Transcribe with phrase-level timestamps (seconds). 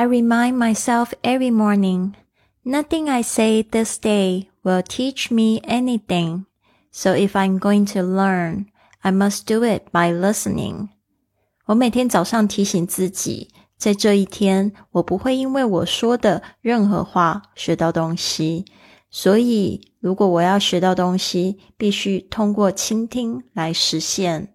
[0.00, 2.14] I remind myself every morning,
[2.64, 6.44] nothing I say this day will teach me anything.
[6.92, 8.66] So if I'm going to learn,
[9.02, 10.88] I must do it by listening.
[11.66, 18.64] 我每天早上提醒自己，在这一天，我不会因为我说的任何话学到东西。
[19.10, 24.54] 所以，如果我要学到东西，必须通过倾听来实现。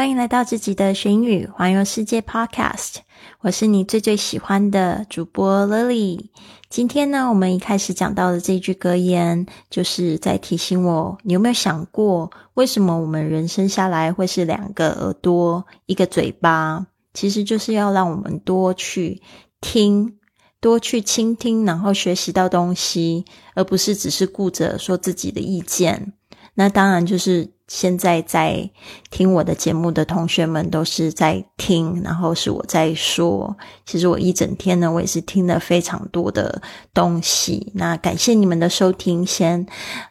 [0.00, 3.00] 欢迎来到自己的学英语环游世界 Podcast，
[3.40, 6.30] 我是你最最喜欢的主播 Lily。
[6.70, 16.86] 今天呢，我们一开始讲到的这句格言，就是在提醒我：你有没有想过，为什么我们人生下来会是两个耳朵、一个嘴巴？
[17.12, 19.20] 其实就是要让我们多去
[19.60, 20.16] 听，
[20.62, 26.14] 多去倾听，然后学习到东西，而不是只是顾着说自己的意见。
[26.54, 27.52] 那当然就是。
[27.70, 28.68] 现在在
[29.12, 33.56] 听我的节目的同学们都是在听，然后是我在说。
[33.86, 36.60] 其实我一整天呢，我也是听了非常多的
[36.92, 37.70] 东西。
[37.76, 39.24] 那感谢你们的收听。
[39.24, 39.64] 先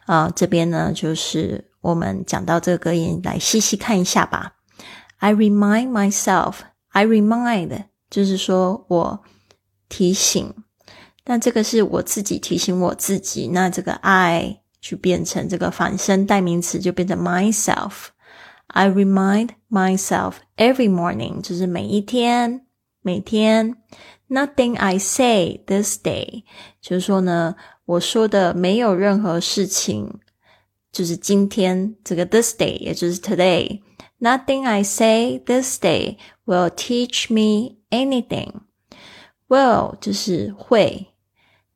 [0.06, 4.54] 啊，这边呢就是我们讲到这个格言，来细细看一下吧。
[5.18, 6.60] I remind myself,
[6.92, 9.20] I remind，就是说我
[9.90, 10.54] 提醒。
[11.26, 13.50] 那这个是我自己提醒我自己。
[13.52, 14.62] 那这个 I。
[14.82, 18.08] 去变成这个反身代名词，就变成 myself。
[18.68, 22.66] I remind myself every morning，就是每一天，
[23.02, 23.76] 每天。
[24.30, 26.44] Nothing I say this day，
[26.80, 30.20] 就是说呢，我说的没有任何事情，
[30.92, 33.82] 就是今天这个 this day，也就是 today。
[34.20, 38.52] Nothing I say this day will teach me anything。
[39.48, 41.08] Will 就是会，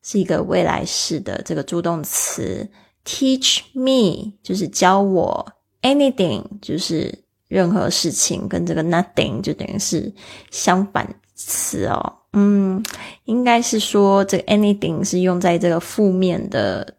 [0.04, 2.70] 是一个未来式的这个助动词。
[3.05, 5.51] Teach me 就是教我，
[5.81, 10.13] anything 就是任何事情，跟这个 nothing 就等于是
[10.51, 12.15] 相反词哦。
[12.35, 12.85] 嗯，
[13.25, 16.97] 应该是说这个 anything 是用在这个负面的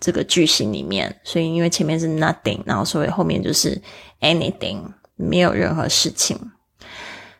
[0.00, 3.78] 这个句型里面，所以因为前面是 nothing，然后所以后面就是
[4.20, 4.80] anything，
[5.16, 6.38] 没有任何事情。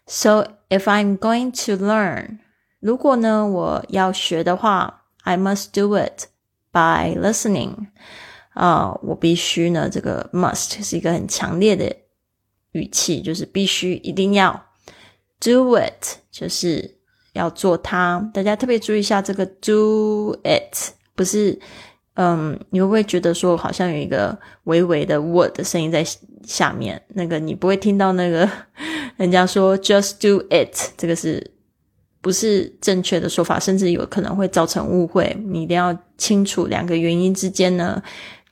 [0.06, 2.40] So if I'm going to learn，
[2.78, 6.26] 如果呢我要学的话，I must do it。
[6.77, 7.87] By listening，
[8.53, 11.91] 啊，我必须呢，这个 must 是一个很强烈的
[12.73, 14.63] 语气，就是必须一定要
[15.39, 16.99] do it，就是
[17.33, 18.29] 要做它。
[18.31, 21.59] 大家特别注意一下，这个 do it 不是，
[22.13, 26.05] 嗯，你会不会觉得说好像有一个微微的 word 的声音在
[26.43, 27.01] 下面？
[27.15, 28.47] 那个你不会听到那个
[29.17, 31.56] 人家说 just do it，这个是。
[32.27, 35.33] 不是正确的说法，甚至有可能会造成误会。
[35.45, 38.03] 你一定要清楚两个原因之间呢，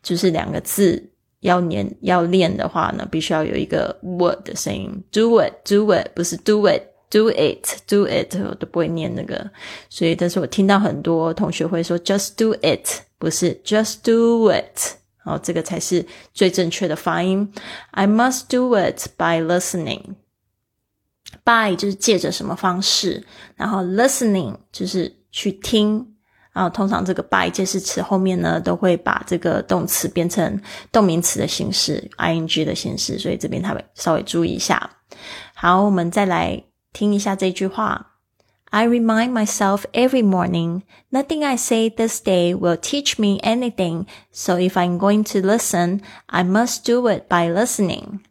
[0.01, 4.89] 就是两个字要念要练的话呢，必须要有一个 word 的声音。
[5.11, 9.51] Do it, do it，不是 do it, do it, do it，我都不会念那个。
[9.89, 12.87] 所以，但是我听到很多同学会说 just do it，
[13.19, 17.51] 不是 just do it，好，这个才是最正确的发音。
[17.91, 20.15] I must do it by listening。
[21.45, 23.23] By 就是借着什么方式，
[23.55, 26.03] 然后 listening 就是去听，
[26.51, 30.59] 然后通常这个 by 介词后面呢都会把这个动词变成
[30.91, 34.89] 动名词的形式，ing 的形式，所以这边他们稍微注意一下。
[35.53, 38.13] 好，我们再来听一下这句话
[38.71, 40.81] ：I remind myself every morning,
[41.11, 44.07] nothing I say this day will teach me anything.
[44.31, 48.21] So if I'm going to listen, I must do it by listening.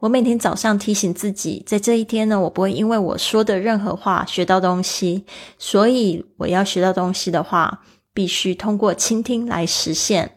[0.00, 5.24] 我每天早上提醒自己，在这一天呢，我不会因为我说的任何话学到东西，
[5.58, 7.82] 所以我要学到东西的话，
[8.14, 10.36] 必须通过倾听来实现。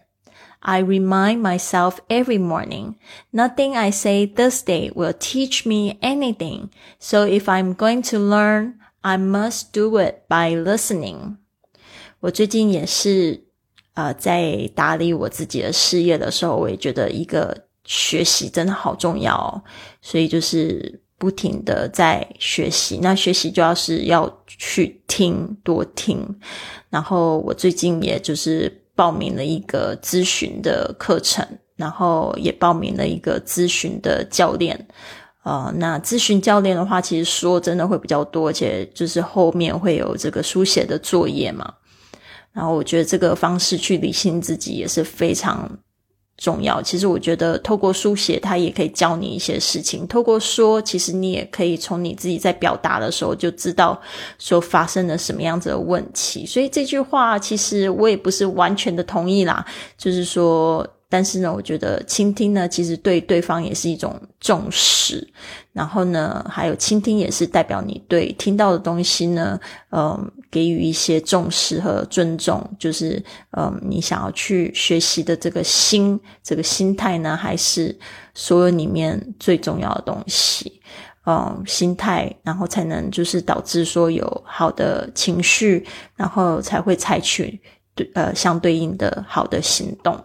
[0.61, 2.95] I remind myself every morning,
[3.31, 6.69] nothing I say this day will teach me anything.
[6.99, 11.35] So if I'm going to learn, I must do it by listening.
[12.21, 13.43] 我最近也是，
[13.93, 17.65] 呃，在打理我自己的事业的时候，我也觉得一个。
[17.93, 19.61] 学习真的好重要哦，
[20.01, 22.97] 所以就是不停的在学习。
[23.01, 26.25] 那学习就要是要去听，多听。
[26.89, 31.45] 然后我最近也就是报名了一个咨询的课程，
[31.75, 34.87] 然后也报名了一个咨询的教练。
[35.43, 41.73] 呃，那咨询教练的话，其实说真的会比较多，而且就是后面会有这个书写的作业嘛。
[42.53, 45.69] 然后我觉得这个方式去理性自己也是非常。
[46.41, 50.07] 重要，其实我觉得透过书写，它也可以教你一些事情。
[50.07, 54.01] 透过说，其实你也可以从你自己在表达的时候就知道
[54.39, 56.43] 说发生了什么样子的问题。
[56.43, 59.63] 所以这句话，其实我也不是完全的同意啦，
[59.95, 60.87] 就是说。
[61.11, 65.27] 但是呢，我觉得倾听呢，其实对对方也是一种重视。
[65.73, 69.59] 然后呢，还有倾听也是代表你对听到的东西呢，
[69.89, 72.65] 嗯，给予一些重视和尊重。
[72.79, 73.21] 就是
[73.57, 77.93] 嗯，你想要去学习的这个心，这个心态呢，还是
[78.33, 80.79] 所有里面最重要的东西。
[81.25, 85.85] 嗯，心态，然后才能就是导致说有好的情绪，
[86.15, 87.61] 然后才会采取。
[87.95, 90.19] 对，呃，相对应的好的行动。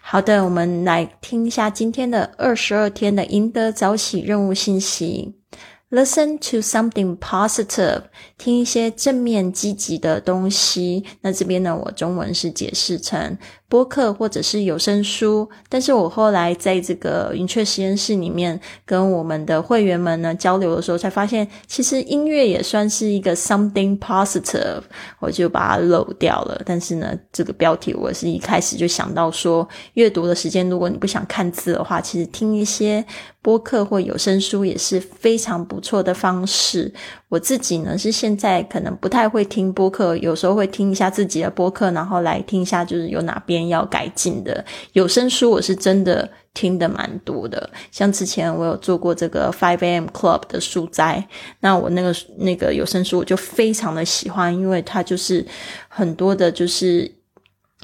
[0.00, 5.36] 好的，我们来听一下今天的二十二天的赢得早起任务信息。
[5.90, 8.02] Listen to something positive，
[8.38, 11.04] 听一些正面积极的东西。
[11.20, 13.36] 那这边呢，我中文是解释成。
[13.70, 24.80] 播客或者是有声书，但是我后来在这个云雀实验室里面跟我们的会员们呢交流的时候，才发现其实音乐也算是一个 something positive，
[25.20, 26.60] 我就把它漏掉了。
[26.66, 33.04] 但是呢，这个标题我是一开始就想到说，阅读的时间如果你不想看字的话，其实听一些
[33.40, 36.92] 播客或有声书也是非常不错的方式。
[37.28, 44.64] 我自己呢是现在可能不太会听播客，有时候会听一下自己的播客，然后来听一下就是有哪边要改进的。
[44.92, 50.06] 有声书我是真的听的蛮多的，像之前我有做过这个 Five A.M.
[50.08, 51.26] Club 的书斋，
[51.60, 55.46] 那我那个那个有声书我就非常的喜欢，因为它就是
[55.88, 57.12] 很多的，就是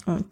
[0.07, 0.23] 嗯。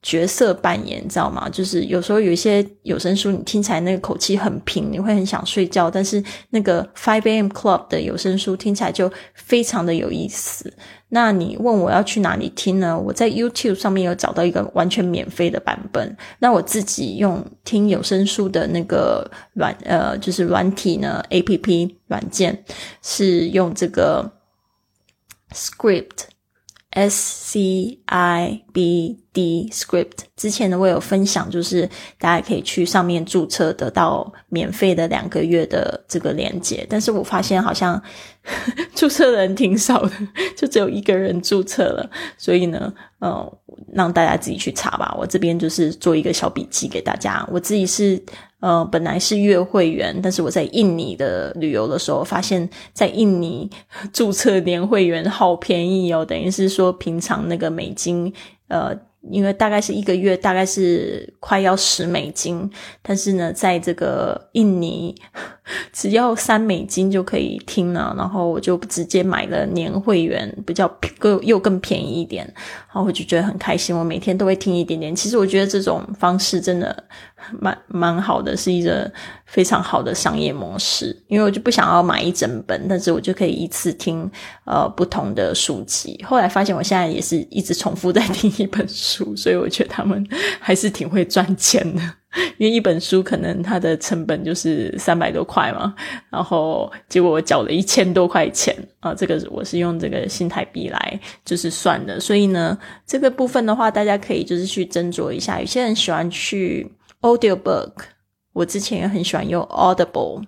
[0.00, 1.48] 角色扮演，你知道吗？
[1.48, 5.90] 就是有时候有一些有声书，你听起来那个口气很平，你会很想睡觉。
[5.90, 7.48] 但是那个 Five A.M.
[7.48, 10.72] Club 的有声书听起来就非常的有意思。
[11.08, 12.98] 那你问我要去哪里听呢？
[12.98, 16.16] 我在 YouTube 上面有找到一个完全免费的版本。
[16.38, 21.96] 那我自己用听有声书的那个软呃，就是软体呢，A.P.P.
[22.06, 22.64] 软件
[23.02, 24.30] 是用这个
[25.52, 26.28] Script。
[26.90, 31.88] S C I B D Script 之前呢，我有分享，就是
[32.18, 38.00] 大家可以去上面注册得到免费的两个月的这个链接，但是我发现好像
[38.94, 40.10] 注册的人挺少的，
[40.56, 43.58] 就只有一个人注册了，所以呢，呃，
[43.92, 45.14] 让大家自己去查吧。
[45.18, 48.20] 我这边就是做一个小笔记给大家，我自己是。
[48.60, 53.70] 呃，本来是月会员，但是我在印尼的旅游的时候，发现，在印尼
[54.12, 58.34] 注册年会员好便宜哦，等于是说平常那个美金，
[58.68, 58.98] 呃。
[59.30, 62.70] 因为大概是一个月，大概是快要十美金，
[63.02, 65.12] 但是呢，在这个印尼，
[65.92, 68.14] 只要三美金就可以听了。
[68.16, 70.88] 然后我就直接买了年会员，比较
[71.18, 72.44] 更又更便宜一点。
[72.54, 75.14] 然后我就觉得很开心，我每天都会听一点点。
[75.14, 77.04] 其实我觉得这种方式真的
[77.60, 79.12] 蛮蛮好的，是一个
[79.46, 81.14] 非常好的商业模式。
[81.26, 84.30] 因为我就不想要买一整本，但是我就可以一次听
[84.64, 86.24] 呃不同的书籍。
[86.26, 89.08] 后来发现，我现在也是一直重复在听一本书。
[89.08, 90.22] 书，所以我觉得他们
[90.60, 92.02] 还是挺会赚钱的，
[92.56, 95.94] 因为一本书可能它的成本就是三百多块嘛，
[96.30, 105.60] 然后结果我缴了一千多块钱啊，这个我是用这个新台币来就是算的，所以呢，这个部分的话，大家可以就是去斟酌一下。
[105.60, 107.92] 有些人喜欢去 Audio Book，
[108.52, 110.42] 我之前也很喜欢用 Audible，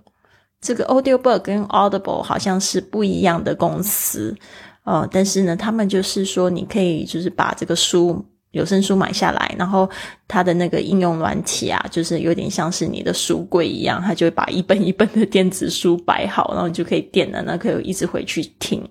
[0.60, 4.36] 这个 Audio Book 跟 Audible 好像是不一样的公司，
[4.84, 8.24] 呃，但是呢，他们就是说你可以就是把这个书。
[8.52, 9.88] 有声书买下来，然后
[10.26, 18.82] 它的那个应用软体啊，就是有点像是你的书柜一样，它就会把一本一本的电子书摆好，然后你就可以点了，那可以一直回去听。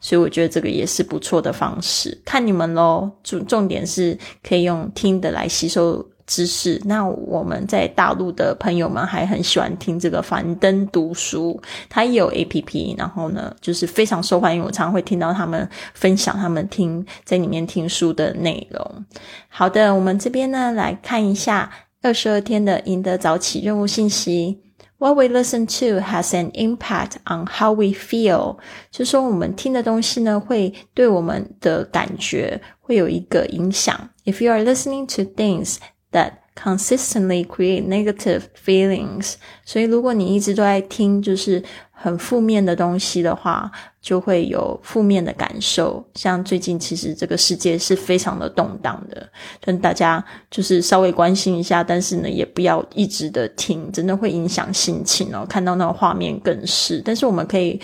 [0.00, 3.10] 所以我觉得这个也是不错的方式，看你们喽。
[3.24, 6.04] 重重点是可以用听的来吸收。
[6.28, 14.62] 知识，那我们在大陆的朋友们还很喜欢听这个樊登读书，它也有 A P P，然后呢，就是非常受欢迎。
[14.62, 19.04] 我常常会听到他们分享他们听在里面听书的内容。
[19.48, 21.70] 好的，我们这边呢来看一下
[22.02, 24.60] 二十二天的赢得早起任务信息。
[24.98, 28.58] What we listen to has an impact on how we feel，
[28.90, 34.10] 就说我们听的东西呢，会对我们的感觉会有一个影响。
[34.24, 35.76] If you are listening to things
[36.12, 39.34] that consistently create negative feelings，
[39.64, 41.62] 所以如果你一直都在听就是
[41.92, 46.04] 很负面的东西的话，就会有负面的感受。
[46.14, 49.28] 像最近其实这个世界是非常的动荡的，
[49.60, 55.46] 跟大家就是稍微关心一下，但是呢，也不要一直的听，真的会影响心情哦。
[55.48, 57.80] 看到那个画面更是，但是我们可以。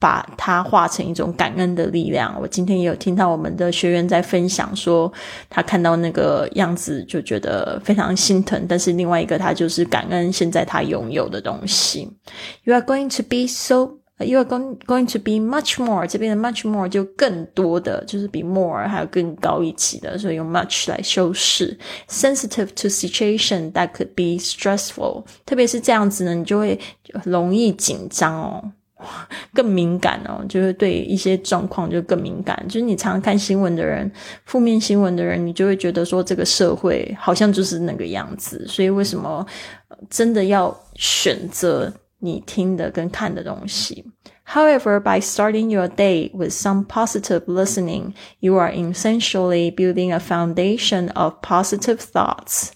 [0.00, 2.36] 把它化成一种感恩的力量。
[2.40, 5.12] 我今天也有听到我们的学员在分享说，
[5.50, 8.64] 他看到那个样子就觉得非常心疼。
[8.68, 12.08] 但是另外一个，他就是感恩现在他拥有的东西。
[12.62, 16.06] You are going to be so, you are going going to be much more。
[16.06, 21.76] 这边的 much more 就更多的，就是比 more 还有更高一级的，所以用 much 来修饰。
[22.08, 26.78] Sensitive to situation that could be stressful，特别是这样子呢，你就会
[27.24, 28.72] 容易紧张哦。
[29.54, 32.62] 更敏感哦，就是对一些状况就更敏感。
[32.68, 34.10] 就是你常常看新闻的人，
[34.44, 38.66] 负面新闻的人，你就会觉得说这个社会好像就是那个样子。
[38.68, 39.46] 所以为什么
[40.10, 44.04] 真的要选择你听的跟看的东西
[44.46, 51.34] ？However, by starting your day with some positive listening, you are essentially building a foundation of
[51.42, 52.70] positive thoughts。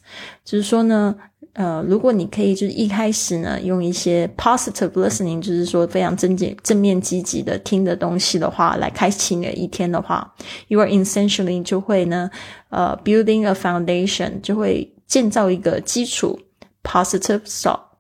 [0.44, 1.16] 就是说呢。
[1.54, 10.34] 呃，如果你可以就是一开始呢，用一些 positive listening，就是说非常正面、正面、积极的听的东西的话，来开启你的一天的话
[10.68, 12.30] ，you are essentially 就会呢，
[12.70, 16.38] 呃，building a foundation 就会建造一个基础
[16.82, 17.42] ，positive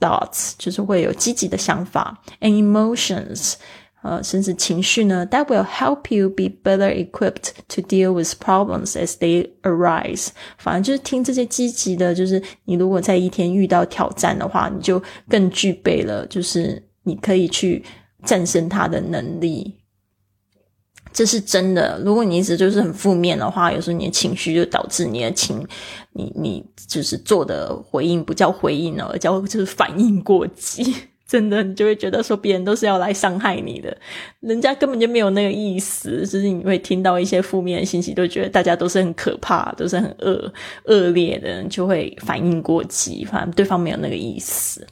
[0.00, 3.54] thoughts 就是会有积极的想法，and emotions。
[4.02, 10.28] 呃，甚至情绪呢，that will help you be better equipped to deal with problems as they arise。
[10.58, 17.84] 反正就是听这些积极的，就是你如果在一天遇到挑战的话，你就更具备了，就是你可以去
[18.24, 19.78] 战胜它的能力。
[21.12, 22.00] 这是真的。
[22.04, 25.64] 如果你一直就是很负面的话，有时候你的情绪就导致你的情，
[26.14, 30.92] 你你就是做的回应不叫回应了，叫就是反应过激。
[31.32, 33.96] 真的，你就会觉得说别人都是要来伤害你的，
[34.40, 36.26] 人家根本就没有那个意思。
[36.26, 40.52] 就是你会听到一些负面的信息，都觉得大家都是很可怕，都是很恶
[40.84, 44.86] 恶劣的，就会反应过激，反正对方没有那个意思。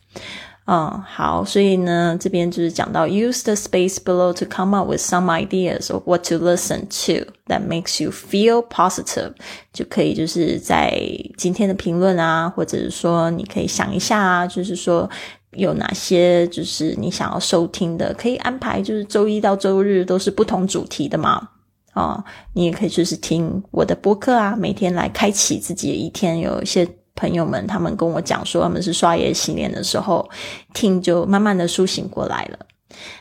[0.67, 6.81] 嗯，好，所以呢，这边就是讲到 use the space below to come up with some ideas of what to listen
[6.89, 9.33] to that makes you feel positive，
[9.75, 10.99] 就可以就是在
[11.37, 15.11] 今天的评论啊，或者是说你可以想一下啊，就是说。
[15.53, 21.49] 有哪些就是你想要收听的，可以安排，就是周一到周日都是不同主题的嘛？
[21.95, 22.23] 哦，
[22.55, 26.39] 你也可以就是听我的播客啊，每天来开启自己的一天。
[26.39, 30.31] 有一些朋友们，他们跟我讲说，他们是刷牙洗脸的时候
[30.73, 32.59] 听，就慢慢的苏醒过来了。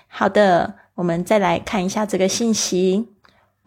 [0.07, 3.07] 好的，我们再来看一下这个信息。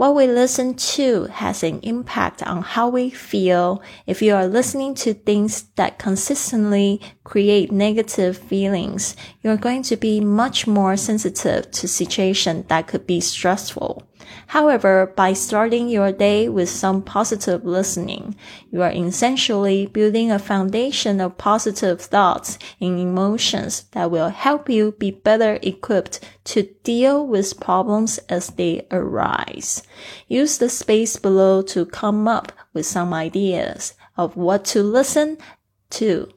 [0.02, 3.84] What we listen to has an impact on how we feel.
[4.04, 9.96] If you are listening to things that consistently create negative feelings, you are going to
[9.96, 14.02] be much more sensitive to situations that could be stressful.
[14.48, 18.36] However, by starting your day with some positive listening,
[18.70, 24.92] you are essentially building a foundation of positive thoughts and emotions that will help you
[24.92, 29.82] be better equipped to deal with problems as they arise.
[30.28, 35.38] Use the space below to come up with some ideas of what to listen
[35.90, 36.28] to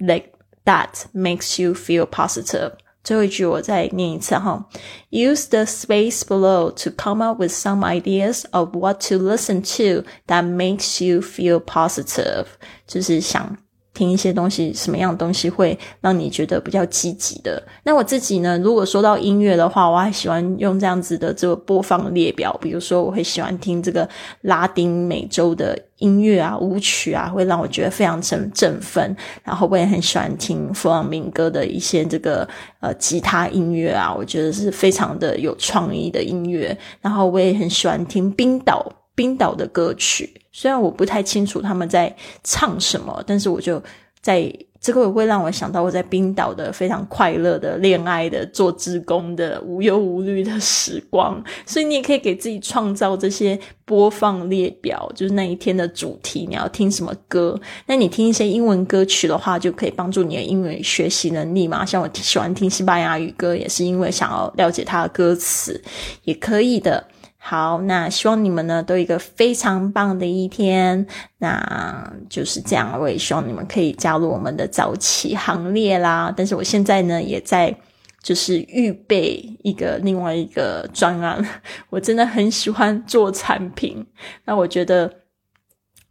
[0.00, 0.34] like
[0.64, 2.76] that makes you feel positive.
[3.07, 4.65] 最后一句我再念一次哈，
[5.11, 10.45] Use the space below to come up with some ideas of what to listen to that
[10.45, 12.45] makes you feel positive，
[12.87, 13.57] 就是想
[13.98, 17.60] 听一些东西，什么样的东西会让你觉得比较积极的？
[17.82, 18.56] 那我自己呢？
[18.58, 22.56] 如果说到音乐的话，我还喜欢用这样子的这个播放列表。
[22.62, 24.08] 比如说，我会喜欢听这个
[24.42, 29.16] 拉丁美洲的音乐啊，舞曲啊，会让我觉得非常振振奋。
[29.42, 36.78] 然后我也很喜欢听弗朗明哥的一些这个呃吉他音乐啊，我觉得是非常的有创意的音乐。
[37.00, 38.86] 然后我也很喜欢听冰岛。
[39.18, 42.12] 冰岛的歌曲，虽然我不太清楚他们在
[42.42, 43.80] 唱什么，但是我就
[44.20, 51.40] 在这个会让我想到我在冰岛的非常快乐的恋爱的做职工的无忧无虑的时光。
[51.64, 57.56] 所以你也可以给自己创造这些播放列表，就是那一天的主题，你要听什么歌？
[57.86, 61.86] 那你听一些英文歌曲的话，就可以帮助你的英语学习能力嘛。
[61.86, 65.80] 像我喜欢听西班牙语歌，也是因为想要了解它的歌词，
[66.24, 67.04] 也可以的。
[67.40, 71.06] 好，那希望你们呢都有一个非常棒的一天。
[71.38, 76.32] 那就是这样，我也希望你们可以加入我们的早起行列啦。
[76.36, 77.74] 但是我现在呢也在
[78.22, 81.42] 就是预备一个另外一个专案。
[81.88, 84.04] 我真的很喜欢做产品，
[84.44, 85.10] 那我觉得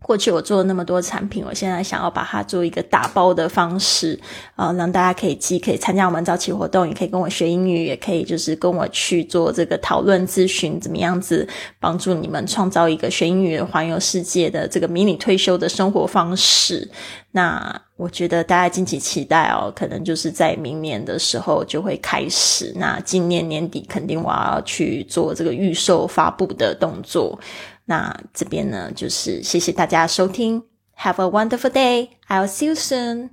[0.04, 4.18] 过去我做了那么多产品，我现在想要把它做一个打包的方式，
[4.56, 11.46] 啊，让大家可以既可以参加我们早期活动，也可以跟我学英语，也可以就是跟我去做这个讨论咨询，怎么样子
[11.80, 16.90] 帮助你们创造一个学英语环游世界的这个迷你退休的生活方式。
[17.32, 22.72] 那我觉得大家敬请期待哦，可能就是在明年的时候就会开始。
[22.78, 27.38] 那今年年底肯定我要去做这个预售发布的动作。
[27.90, 30.62] 那这边呢，就是谢谢大家收听
[31.00, 32.10] ，Have a wonderful day.
[32.28, 33.30] I'll see you soon.